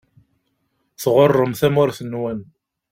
[1.01, 2.39] Tɣuṛṛem tamurt-nwen.